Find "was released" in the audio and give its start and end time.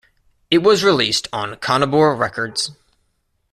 0.63-1.27